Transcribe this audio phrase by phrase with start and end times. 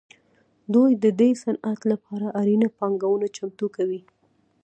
[0.73, 4.01] دوی د دې صنعت لپاره اړینه پانګونه چمتو کوي